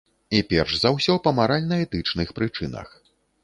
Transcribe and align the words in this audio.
І 0.37 0.37
перш 0.53 0.77
за 0.83 0.93
ўсё 0.95 1.17
па 1.27 1.35
маральна-этычных 1.41 2.27
прычынах. 2.41 2.87